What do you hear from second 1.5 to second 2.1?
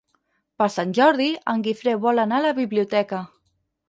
en Guifré